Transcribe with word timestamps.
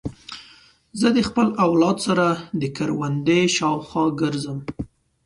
زه 0.99 1.07
د 1.17 1.19
خپل 1.29 1.47
اولاد 1.65 1.97
سره 2.07 2.25
د 2.61 2.63
کوروندې 2.77 3.41
شاوخوا 3.57 4.05
ګرځم. 4.21 4.59